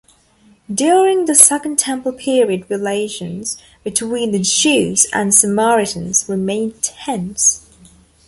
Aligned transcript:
During 0.73 1.25
the 1.25 1.35
second 1.35 1.77
Temple 1.77 2.13
period 2.13 2.65
relations 2.71 3.55
between 3.83 4.31
the 4.31 4.39
Jews 4.39 5.05
and 5.13 5.31
Samaritans 5.31 6.27
remained 6.27 6.81
tense. 6.81 7.69